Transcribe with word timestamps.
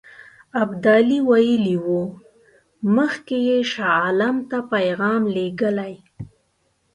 ابدالي 0.61 1.19
ویلي 1.29 1.75
وو 1.85 2.01
مخکې 2.95 3.37
یې 3.47 3.59
شاه 3.71 3.91
عالم 4.01 4.35
ته 4.49 4.57
پیغام 4.71 5.21
لېږلی. 5.35 5.93